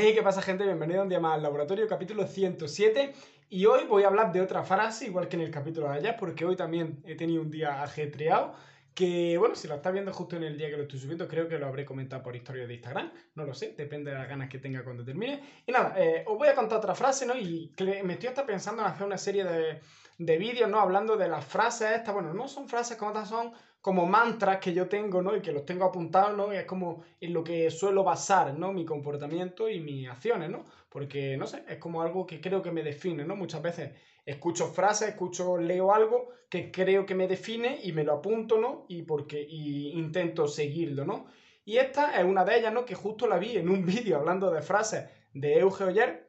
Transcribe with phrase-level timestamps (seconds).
[0.00, 0.62] Hey, ¿qué pasa gente?
[0.62, 3.14] Bienvenido un día más al laboratorio, capítulo 107.
[3.48, 6.16] Y hoy voy a hablar de otra frase, igual que en el capítulo de ayer,
[6.16, 8.54] porque hoy también he tenido un día ajetreado.
[8.94, 11.48] Que bueno, si lo estás viendo justo en el día que lo estoy subiendo, creo
[11.48, 13.12] que lo habré comentado por historia de Instagram.
[13.34, 15.42] No lo sé, depende de las ganas que tenga cuando termine.
[15.66, 17.36] Y nada, eh, os voy a contar otra frase, ¿no?
[17.36, 19.80] Y me estoy hasta pensando en hacer una serie de,
[20.16, 20.78] de vídeos, ¿no?
[20.78, 22.14] Hablando de las frases estas.
[22.14, 25.36] Bueno, no son frases como estas, son como mantras que yo tengo, ¿no?
[25.36, 26.52] Y que los tengo apuntados, ¿no?
[26.52, 28.72] Y es como en lo que suelo basar, ¿no?
[28.72, 30.64] Mi comportamiento y mis acciones, ¿no?
[30.88, 33.36] Porque, no sé, es como algo que creo que me define, ¿no?
[33.36, 33.92] Muchas veces
[34.24, 38.84] escucho frases, escucho, leo algo que creo que me define y me lo apunto, ¿no?
[38.88, 41.26] Y porque y intento seguirlo, ¿no?
[41.64, 42.84] Y esta es una de ellas, ¿no?
[42.84, 46.28] Que justo la vi en un vídeo hablando de frases de Euge Oyer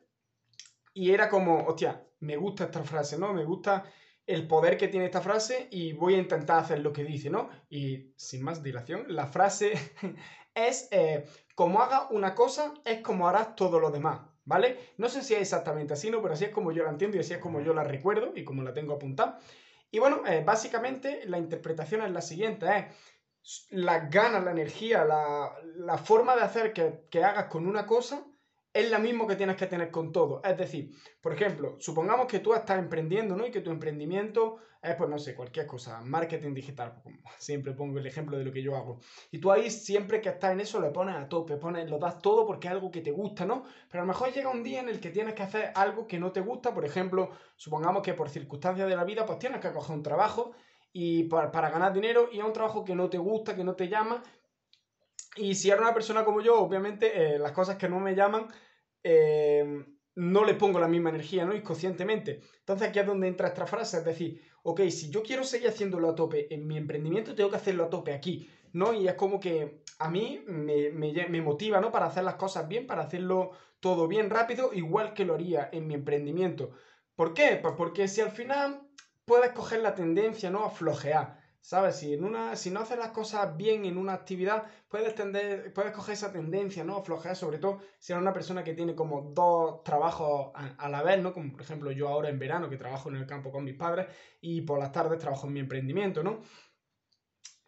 [0.94, 3.34] y era como, hostia, me gusta esta frase, ¿no?
[3.34, 3.86] Me gusta
[4.30, 7.50] el poder que tiene esta frase y voy a intentar hacer lo que dice, ¿no?
[7.68, 9.74] Y sin más dilación, la frase
[10.54, 11.26] es, eh,
[11.56, 14.78] como haga una cosa, es como harás todo lo demás, ¿vale?
[14.98, 16.22] No sé si es exactamente así, ¿no?
[16.22, 18.44] Pero así es como yo la entiendo y así es como yo la recuerdo y
[18.44, 19.40] como la tengo apuntada.
[19.90, 22.68] Y bueno, eh, básicamente la interpretación es la siguiente,
[23.42, 28.24] es las ganas, la energía, la, forma de hacer que, que hagas con una cosa
[28.74, 30.42] es la mismo que tienes que tener con todo.
[30.44, 33.46] Es decir, por ejemplo, supongamos que tú estás emprendiendo, ¿no?
[33.46, 38.00] Y que tu emprendimiento es, pues no sé, cualquier cosa, marketing digital, como siempre pongo
[38.00, 39.00] el ejemplo de lo que yo hago.
[39.32, 42.20] Y tú ahí siempre que estás en eso lo pones a tope, pones, lo das
[42.22, 43.64] todo porque es algo que te gusta, ¿no?
[43.90, 46.20] Pero a lo mejor llega un día en el que tienes que hacer algo que
[46.20, 49.72] no te gusta, por ejemplo, supongamos que por circunstancias de la vida, pues tienes que
[49.72, 50.52] coger un trabajo
[50.94, 53.76] y para, para ganar dinero y a un trabajo que no te gusta, que no
[53.76, 54.24] te llama,
[55.36, 58.48] y si eres una persona como yo, obviamente eh, las cosas que no me llaman,
[59.04, 59.86] eh,
[60.16, 61.56] no le pongo la misma energía, ¿no?
[61.56, 62.42] Inconscientemente.
[62.60, 66.10] Entonces aquí es donde entra esta frase, es decir, ok, si yo quiero seguir haciéndolo
[66.10, 68.94] a tope en mi emprendimiento, tengo que hacerlo a tope aquí, ¿no?
[68.94, 71.92] Y es como que a mí me, me motiva, ¿no?
[71.92, 75.88] Para hacer las cosas bien, para hacerlo todo bien rápido, igual que lo haría en
[75.88, 76.72] mi emprendimiento.
[77.16, 77.60] ¿Por qué?
[77.62, 78.82] Pues porque si al final
[79.26, 80.66] puedes coger la tendencia, ¿no?
[80.66, 81.40] A flojear.
[81.62, 81.98] ¿Sabes?
[81.98, 85.92] Si, en una, si no haces las cosas bien en una actividad, puedes, tender, puedes
[85.92, 87.04] coger esa tendencia, ¿no?
[87.04, 91.22] Flojear, sobre todo si eres una persona que tiene como dos trabajos a, la vez,
[91.22, 91.34] ¿no?
[91.34, 94.08] Como por ejemplo yo ahora en verano que trabajo en el campo con mis padres
[94.42, 96.42] y por las tardes trabajo en mi emprendimiento, ¿no?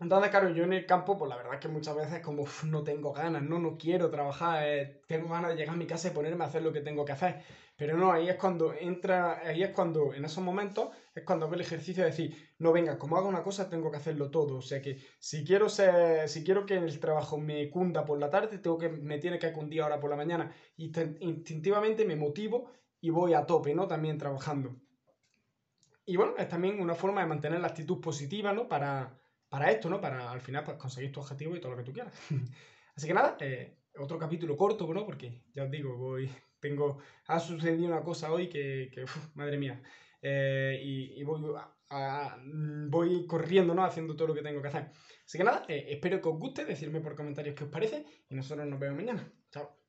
[0.02, 2.84] Entonces, claro, yo en el campo, pues la verdad es que muchas veces como no
[2.84, 6.12] tengo ganas, no, no quiero trabajar, eh, tengo ganas de llegar a mi casa y
[6.12, 7.44] ponerme a hacer lo que tengo que hacer.
[7.78, 11.54] Pero no, ahí es cuando entra, ahí es cuando, en esos momentos, es cuando hago
[11.54, 14.58] el ejercicio de decir, no, venga, como hago una cosa, tengo que hacerlo todo.
[14.58, 18.32] O sea que si quiero ser, si quiero que el trabajo me cunda por la
[18.32, 20.52] tarde, tengo que, me tiene que cundir ahora por la mañana.
[20.78, 23.88] Y instintivamente me motivo y voy a tope, ¿no?
[23.88, 24.78] También trabajando.
[26.06, 28.68] Y bueno, es también una forma de mantener la actitud positiva, ¿no?
[28.68, 30.00] Para, para esto, ¿no?
[30.00, 32.14] Para al final pues, conseguir tu objetivo y todo lo que tú quieras.
[32.96, 35.06] Así que nada, eh, otro capítulo corto, ¿no?
[35.06, 36.30] Porque ya os digo, voy,
[36.62, 38.90] tengo, ha sucedido una cosa hoy que,
[39.34, 39.84] madre mía,
[40.22, 41.42] eh, y, voy,
[42.88, 43.84] voy corriendo, ¿no?
[43.84, 44.90] Haciendo todo lo que tengo que hacer.
[45.26, 48.36] Así que nada, eh, espero que os guste, decirme por comentarios qué os parece y
[48.36, 49.34] nosotros nos vemos mañana.
[49.52, 49.81] Chao.